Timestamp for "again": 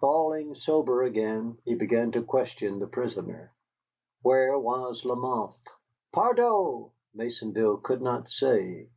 1.02-1.58